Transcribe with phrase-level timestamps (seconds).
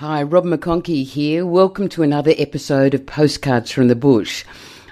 [0.00, 1.46] Hi, Rob McConkey here.
[1.46, 4.44] Welcome to another episode of Postcards from the Bush.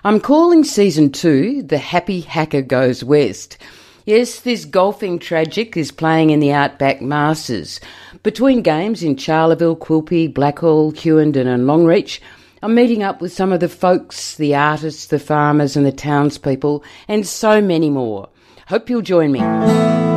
[0.02, 3.58] I'm calling season two The Happy Hacker Goes West.
[4.06, 7.80] Yes, this golfing tragic is playing in the Outback Masters.
[8.22, 12.20] Between games in Charleville, Quilpie, Blackall, Hughenden, and Longreach,
[12.62, 16.82] I'm meeting up with some of the folks, the artists, the farmers, and the townspeople,
[17.08, 18.30] and so many more.
[18.68, 20.13] Hope you'll join me.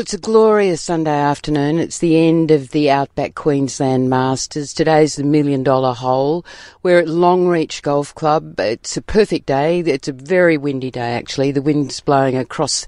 [0.00, 1.78] It's a glorious Sunday afternoon.
[1.78, 4.72] It's the end of the Outback Queensland Masters.
[4.72, 6.46] Today's the million dollar hole.
[6.82, 8.58] We're at Longreach Golf Club.
[8.58, 9.80] It's a perfect day.
[9.80, 11.52] It's a very windy day, actually.
[11.52, 12.86] The wind's blowing across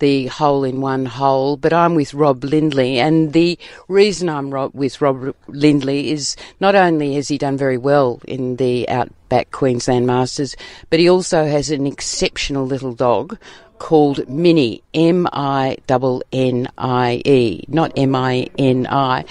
[0.00, 3.58] the hole in one hole, but I'm with Rob Lindley, and the
[3.88, 8.88] reason I'm with Rob Lindley is not only has he done very well in the
[8.88, 10.56] Outback Queensland Masters,
[10.90, 13.38] but he also has an exceptional little dog
[13.80, 19.24] called Minnie, M I N N I E, not M I N I.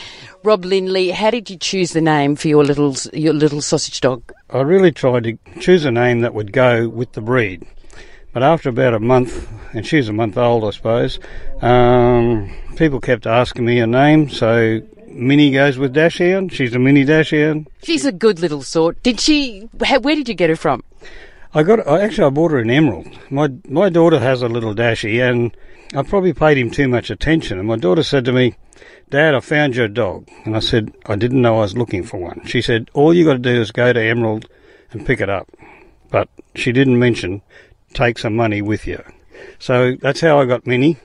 [0.43, 4.33] Rob Lindley, how did you choose the name for your little your little sausage dog?
[4.49, 7.65] I really tried to choose a name that would go with the breed.
[8.31, 11.19] But after about a month, and she's a month old, I suppose,
[11.61, 16.53] um, people kept asking me her name, so Minnie goes with dachshund.
[16.53, 17.69] She's a mini dachshund.
[17.83, 19.01] She's a good little sort.
[19.03, 19.67] Did she?
[19.77, 20.83] Where did you get her from?
[21.53, 23.07] I got I actually I bought her an emerald.
[23.31, 25.55] My my daughter has a little dashy, and
[25.95, 27.57] I probably paid him too much attention.
[27.57, 28.55] And my daughter said to me,
[29.09, 32.17] "Dad, I found your dog." And I said, "I didn't know I was looking for
[32.17, 34.47] one." She said, "All you got to do is go to Emerald
[34.91, 35.49] and pick it up."
[36.11, 37.41] But she didn't mention
[37.93, 39.03] take some money with you.
[39.59, 40.97] So that's how I got Minnie.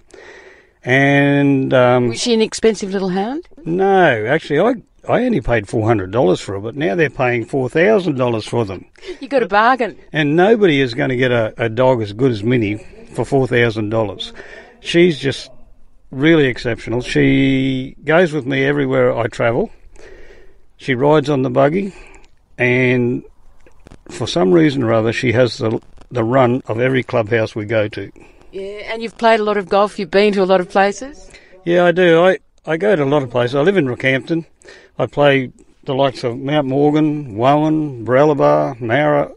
[0.84, 3.48] And um, was she an expensive little hound?
[3.64, 4.74] No, actually, I
[5.08, 8.46] I only paid four hundred dollars for her, but now they're paying four thousand dollars
[8.46, 8.84] for them.
[9.20, 9.98] You got a bargain.
[10.12, 12.78] And nobody is going to get a, a dog as good as Minnie
[13.14, 14.32] for four thousand dollars.
[14.80, 15.50] She's just
[16.10, 17.00] really exceptional.
[17.00, 19.70] She goes with me everywhere I travel.
[20.77, 21.94] She rides on the buggy,
[22.58, 23.24] and
[24.11, 27.89] for some reason or other, she has the the run of every clubhouse we go
[27.89, 28.11] to.
[28.53, 29.98] Yeah, and you've played a lot of golf.
[29.98, 31.31] You've been to a lot of places.
[31.65, 32.23] Yeah, I do.
[32.23, 33.57] I I go to a lot of places.
[33.57, 34.47] I live in Rockhampton.
[34.98, 35.51] I play
[35.85, 39.35] the likes of Mount Morgan, Wowan, Baralaba, Moura,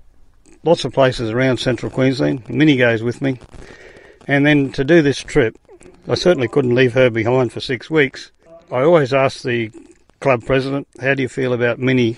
[0.63, 2.47] lots of places around central Queensland.
[2.49, 3.39] Minnie goes with me.
[4.27, 5.57] And then to do this trip,
[6.07, 8.31] I certainly couldn't leave her behind for six weeks.
[8.71, 9.71] I always ask the
[10.19, 12.17] club president, how do you feel about Minnie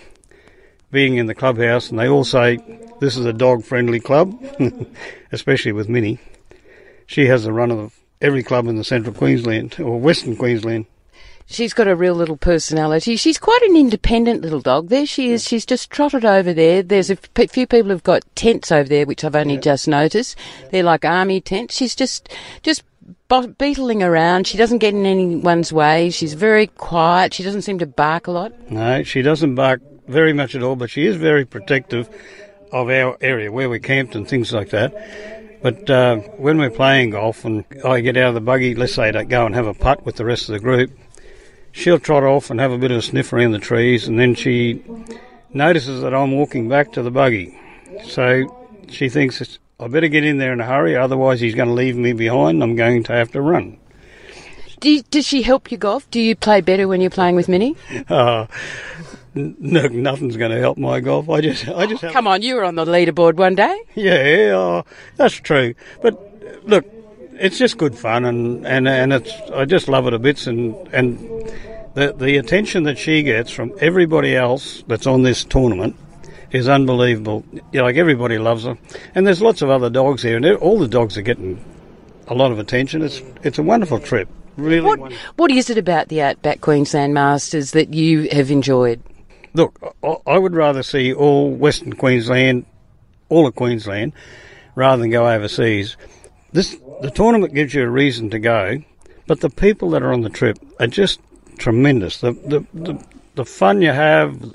[0.91, 1.89] being in the clubhouse?
[1.89, 2.57] And they all say,
[2.99, 4.37] this is a dog friendly club,
[5.31, 6.19] especially with Minnie.
[7.05, 10.85] She has the run of every club in the central Queensland or western Queensland.
[11.51, 13.15] She's got a real little personality.
[13.15, 14.89] She's quite an independent little dog.
[14.89, 15.43] There she is.
[15.43, 16.83] She's just trotted over there.
[16.83, 19.61] There's a few people who've got tents over there, which I've only yeah.
[19.61, 20.35] just noticed.
[20.69, 21.75] They're like army tents.
[21.75, 22.29] She's just,
[22.61, 22.83] just
[23.57, 24.45] beetling around.
[24.45, 26.11] She doesn't get in anyone's way.
[26.11, 27.33] She's very quiet.
[27.33, 28.69] She doesn't seem to bark a lot.
[28.69, 32.09] No, she doesn't bark very much at all, but she is very protective
[32.71, 34.93] of our area where we camped and things like that.
[35.61, 39.11] But uh, when we're playing golf and I get out of the buggy, let's say
[39.11, 40.91] to go and have a putt with the rest of the group,
[41.71, 44.35] she'll trot off and have a bit of a sniff around the trees, and then
[44.35, 44.83] she
[45.53, 47.57] notices that I'm walking back to the buggy.
[48.05, 51.73] So she thinks, I better get in there in a hurry, otherwise he's going to
[51.73, 52.61] leave me behind.
[52.61, 53.77] And I'm going to have to run.
[54.79, 56.09] Do you, does she help you golf?
[56.09, 57.75] Do you play better when you're playing with Minnie?
[58.09, 58.47] Uh,
[59.59, 61.29] no, nothing's going to help my golf.
[61.29, 62.03] I just, I just.
[62.03, 63.81] Oh, come on, you were on the leaderboard one day.
[63.95, 64.85] Yeah, oh,
[65.15, 65.73] that's true.
[66.01, 66.85] But look,
[67.33, 70.75] it's just good fun, and, and, and it's I just love it a bits, and
[70.93, 71.17] and
[71.93, 75.95] the the attention that she gets from everybody else that's on this tournament
[76.51, 77.43] is unbelievable.
[77.53, 78.77] You know, like everybody loves her,
[79.15, 81.63] and there's lots of other dogs here, and all the dogs are getting
[82.27, 83.01] a lot of attention.
[83.01, 84.29] It's it's a wonderful trip.
[84.57, 89.01] Really what, what is it about the Outback Queensland Masters that you have enjoyed?
[89.53, 89.95] Look,
[90.27, 92.65] I would rather see all Western Queensland,
[93.29, 94.13] all of Queensland,
[94.75, 95.97] rather than go overseas.
[96.51, 98.83] This the tournament gives you a reason to go,
[99.27, 101.19] but the people that are on the trip are just
[101.57, 102.21] tremendous.
[102.21, 103.05] The the the,
[103.35, 104.53] the fun you have,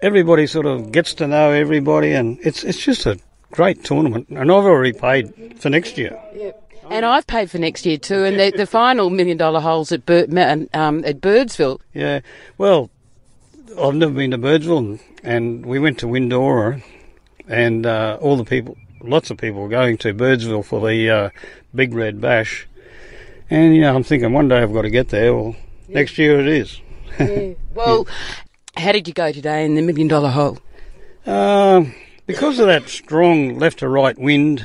[0.00, 3.18] everybody sort of gets to know everybody, and it's it's just a
[3.50, 4.28] great tournament.
[4.28, 6.20] And I've already paid for next year.
[6.34, 6.60] Yep.
[6.90, 10.04] And I've paid for next year too, and the, the final million dollar holes at
[10.04, 10.26] Bir-
[10.74, 11.80] um, at Birdsville.
[11.94, 12.20] Yeah,
[12.58, 12.90] well,
[13.80, 16.82] I've never been to Birdsville, and, we went to Windora,
[17.48, 18.76] and uh, all the people
[19.06, 21.30] lots of people going to Birdsville for the uh,
[21.74, 22.66] Big Red Bash.
[23.50, 25.34] And, you know, I'm thinking one day I've got to get there.
[25.34, 25.56] Well,
[25.88, 25.94] yeah.
[25.94, 26.80] next year it is.
[27.18, 27.52] yeah.
[27.74, 28.82] Well, yeah.
[28.84, 30.58] how did you go today in the million dollar hole?
[31.26, 31.86] Uh,
[32.24, 34.64] because of that strong left to right wind,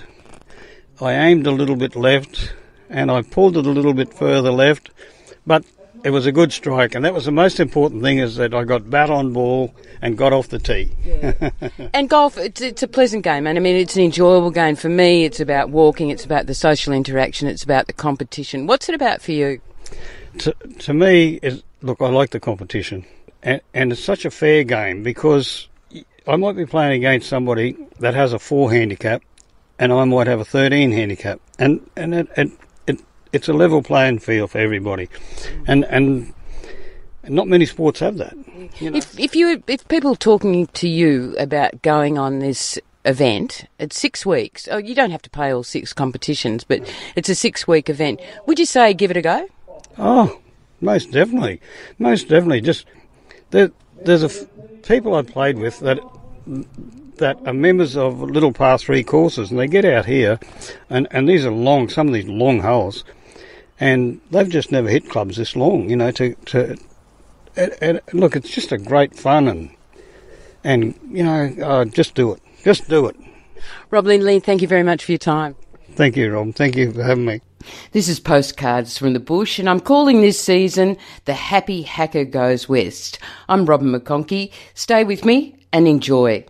[1.01, 2.53] I aimed a little bit left
[2.87, 4.91] and I pulled it a little bit further left,
[5.47, 5.65] but
[6.03, 8.63] it was a good strike, and that was the most important thing is that I
[8.63, 10.91] got bat on ball and got off the tee.
[11.03, 11.51] Yeah.
[11.93, 14.89] and golf, it's, it's, a pleasant game, and I mean, it's an enjoyable game for
[14.89, 15.25] me.
[15.25, 18.67] It's about walking, it's about the social interaction, it's about the competition.
[18.67, 19.61] What's it about for you?
[20.39, 23.05] To, to me, is look, I like the competition,
[23.43, 25.67] and, and it's such a fair game because
[26.27, 29.21] I might be playing against somebody that has a four handicap,
[29.77, 32.51] and I might have a 13 handicap, and and it, it
[33.33, 35.09] it's a level playing field for everybody,
[35.67, 36.33] and and
[37.27, 38.35] not many sports have that.
[38.79, 38.97] You know.
[38.97, 44.25] If if you if people talking to you about going on this event, it's six
[44.25, 44.67] weeks.
[44.71, 46.81] Oh, you don't have to play all six competitions, but
[47.15, 48.19] it's a six week event.
[48.45, 49.47] Would you say give it a go?
[49.97, 50.39] Oh,
[50.81, 51.61] most definitely,
[51.97, 52.61] most definitely.
[52.61, 52.85] Just
[53.51, 53.71] there,
[54.03, 54.47] there's a f-
[54.83, 55.99] people I played with that
[57.17, 60.39] that are members of little par three courses, and they get out here,
[60.89, 63.03] and and these are long, some of these long holes,
[63.79, 65.89] and they've just never hit clubs this long.
[65.89, 66.77] You know, to to
[67.55, 69.69] and, and look, it's just a great fun and
[70.63, 73.15] and you know, uh, just do it, just do it.
[73.89, 75.55] Rob Lindley, thank you very much for your time.
[75.93, 76.55] Thank you, Rob.
[76.55, 77.41] Thank you for having me.
[77.91, 82.69] This is Postcards from the Bush, and I'm calling this season The Happy Hacker Goes
[82.69, 83.19] West.
[83.49, 84.51] I'm Robin McConkie.
[84.75, 86.45] Stay with me and enjoy.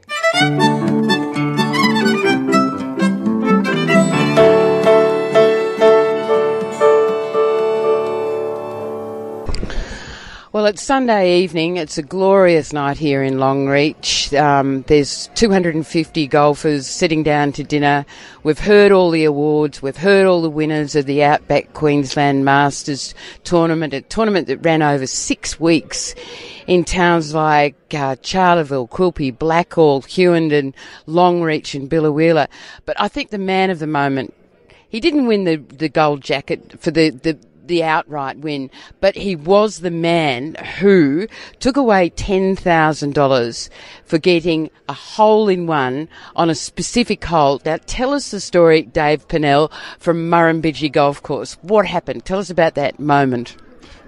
[10.60, 11.78] Well, it's Sunday evening.
[11.78, 14.38] It's a glorious night here in Longreach.
[14.38, 18.06] Um, there's 250 golfers sitting down to dinner.
[18.44, 19.82] We've heard all the awards.
[19.82, 23.16] We've heard all the winners of the Outback Queensland Masters
[23.46, 26.14] tournament, a tournament that ran over six weeks
[26.68, 30.74] in towns like uh, Charleville, Quilpie, Blackall, Hughenden,
[31.08, 32.50] Longreach and Biloela.
[32.86, 34.34] But I think the man of the moment
[34.90, 37.40] he didn't win the, the gold jacket for the, the,
[37.70, 38.70] the outright win,
[39.00, 41.28] but he was the man who
[41.60, 43.70] took away $10,000
[44.04, 47.62] for getting a hole in one on a specific hole.
[47.64, 51.54] Now tell us the story, Dave Pennell from Murrumbidgee Golf Course.
[51.62, 52.26] What happened?
[52.26, 53.56] Tell us about that moment.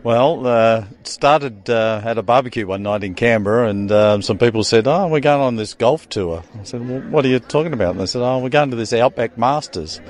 [0.03, 4.63] Well, uh, started uh, at a barbecue one night in Canberra, and uh, some people
[4.63, 7.71] said, "Oh, we're going on this golf tour." I said, "Well, what are you talking
[7.71, 10.01] about?" And they said, "Oh, we're going to this Outback Masters."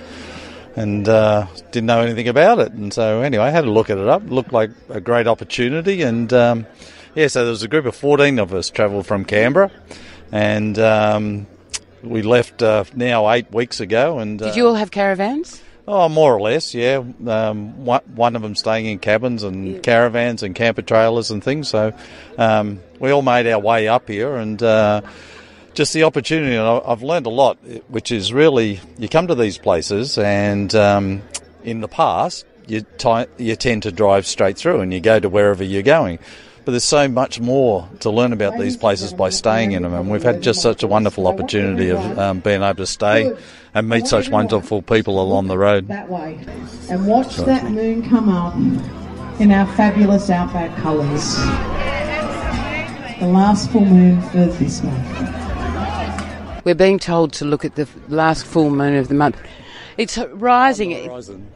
[0.75, 2.71] And uh, didn't know anything about it.
[2.71, 4.23] And so, anyway, I had a look at it up.
[4.23, 6.01] It looked like a great opportunity.
[6.01, 6.65] And um,
[7.15, 9.71] yeah, so there was a group of 14 of us travelled from Canberra.
[10.31, 11.47] And um,
[12.03, 14.19] we left uh, now eight weeks ago.
[14.19, 15.61] And Did you all have caravans?
[15.87, 17.03] Oh, more or less, yeah.
[17.27, 19.79] Um, one, one, of them staying in cabins and yeah.
[19.79, 21.69] caravans and camper trailers and things.
[21.69, 21.93] So
[22.37, 25.01] um, we all made our way up here and uh,
[25.73, 26.55] just the opportunity.
[26.55, 27.57] And I've learned a lot,
[27.87, 31.21] which is really you come to these places, and um,
[31.63, 35.29] in the past you t- you tend to drive straight through and you go to
[35.29, 36.19] wherever you're going.
[36.63, 40.11] But there's so much more to learn about these places by staying in them, and
[40.11, 43.35] we've had just such a wonderful opportunity of um, being able to stay
[43.73, 45.87] and meet such wonderful people along the road.
[45.87, 46.39] That way,
[46.87, 48.55] and watch that moon come up
[49.41, 51.35] in our fabulous outback colours.
[53.19, 55.40] The last full moon for this month.
[56.63, 59.37] We're being told to look at the last full moon of the month.
[59.97, 60.93] It's rising.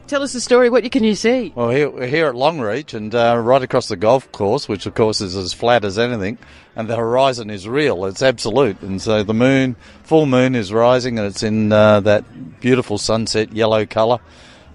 [0.06, 0.68] Tell us the story.
[0.68, 1.52] What can you see?
[1.54, 4.94] Well, here, we're here at Longreach and uh, right across the golf course, which of
[4.94, 6.38] course is as flat as anything,
[6.76, 8.04] and the horizon is real.
[8.04, 8.80] It's absolute.
[8.82, 13.52] And so the moon, full moon, is rising and it's in uh, that beautiful sunset
[13.52, 14.20] yellow colour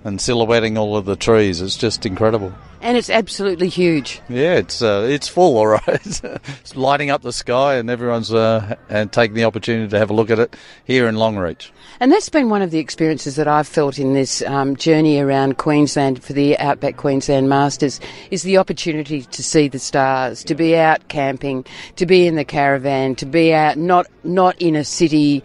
[0.04, 1.62] and silhouetting all of the trees.
[1.62, 2.54] It's just incredible.
[2.82, 4.22] And it's absolutely huge.
[4.28, 5.82] Yeah, it's uh, it's full, all right.
[5.86, 10.14] it's lighting up the sky, and everyone's uh, and taking the opportunity to have a
[10.14, 11.70] look at it here in Longreach.
[12.00, 15.60] And that's been one of the experiences that I've felt in this um, journey around
[15.60, 18.00] Queensland for the Outback Queensland Masters
[18.32, 21.64] is the opportunity to see the stars, to be out camping,
[21.98, 25.44] to be in the caravan, to be out not not in a city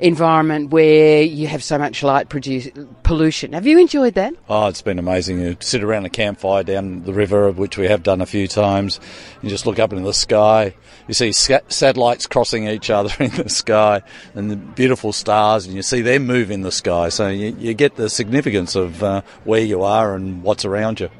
[0.00, 2.68] environment where you have so much light produce,
[3.02, 3.52] pollution.
[3.52, 4.34] Have you enjoyed that?
[4.48, 5.40] Oh, it's been amazing.
[5.40, 9.00] You sit around a campfire down the river, which we have done a few times.
[9.42, 10.74] You just look up into the sky.
[11.08, 14.02] You see satellites crossing each other in the sky
[14.34, 17.08] and the beautiful stars, and you see them move in the sky.
[17.08, 21.10] So you, you get the significance of uh, where you are and what's around you.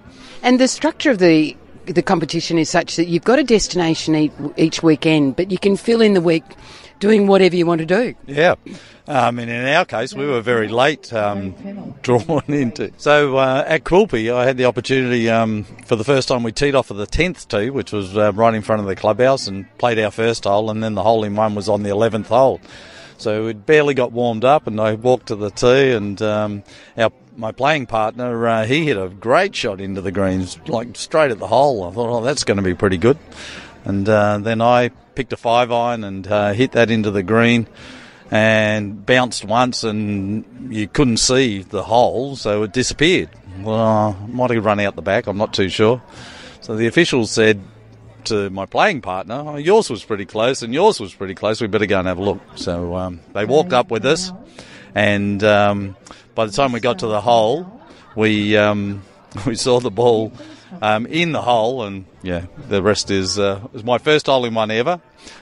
[0.43, 1.57] And the structure of the
[1.87, 6.01] the competition is such that you've got a destination each weekend, but you can fill
[6.01, 6.45] in the week
[7.01, 8.15] Doing whatever you want to do.
[8.27, 8.55] Yeah.
[9.09, 12.93] Um, and in our case, we were very late um, drawn into.
[12.99, 16.77] So uh, at Quilpie, I had the opportunity um, for the first time we teed
[16.77, 19.67] off of the 10th tee, which was uh, right in front of the clubhouse, and
[19.79, 22.61] played our first hole, and then the hole in one was on the 11th hole.
[23.19, 26.63] So we'd barely got warmed up, and I walked to the tee, and um,
[26.97, 31.31] our my playing partner, uh, he hit a great shot into the greens, like straight
[31.31, 31.85] at the hole.
[31.85, 33.19] I thought, oh, that's going to be pretty good.
[33.85, 37.67] And uh, then I picked a five iron and uh, hit that into the green
[38.31, 43.29] and bounced once and you couldn't see the hole, so it disappeared.
[43.61, 46.01] Well, I might have run out the back, I'm not too sure.
[46.61, 47.61] So the officials said
[48.25, 51.67] to my playing partner, oh, yours was pretty close and yours was pretty close, we
[51.67, 52.41] better go and have a look.
[52.55, 54.33] So um, they walked up with us
[54.95, 55.97] and um,
[56.35, 57.81] by the time we got to the hole,
[58.15, 59.03] we, um,
[59.47, 60.33] we saw the ball
[60.81, 64.55] um, in the hole, and yeah, the rest is uh, was my first hole in
[64.55, 65.01] one ever.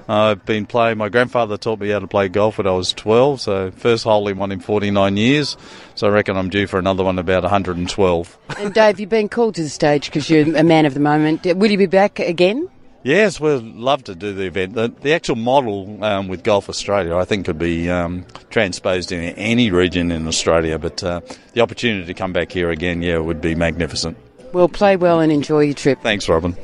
[0.08, 0.98] Uh, I've been playing.
[0.98, 4.28] My grandfather taught me how to play golf when I was 12, so first hole
[4.28, 5.56] in one in 49 years.
[5.94, 8.38] So I reckon I'm due for another one about 112.
[8.58, 11.44] And Dave, you've been called to the stage because you're a man of the moment.
[11.44, 12.68] Will you be back again?
[13.04, 14.74] Yes, we'd love to do the event.
[14.74, 19.20] The, the actual model um, with Golf Australia, I think, could be um, transposed in
[19.20, 20.78] any region in Australia.
[20.78, 21.20] But uh,
[21.52, 24.18] the opportunity to come back here again, yeah, would be magnificent.
[24.52, 26.00] Well, play well and enjoy your trip.
[26.02, 26.56] Thanks, Robin.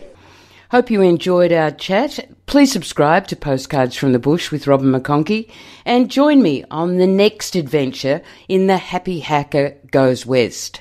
[0.71, 2.29] Hope you enjoyed our chat.
[2.47, 5.51] Please subscribe to Postcards from the Bush with Robin McConkie
[5.85, 10.81] and join me on the next adventure in the Happy Hacker Goes West.